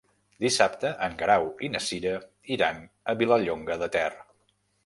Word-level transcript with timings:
Dissabte 0.45 0.93
en 1.07 1.17
Guerau 1.19 1.45
i 1.67 1.69
na 1.75 1.83
Cira 1.89 2.15
iran 2.57 2.83
a 3.15 3.19
Vilallonga 3.23 3.81
de 3.83 3.95
Ter. 3.99 4.09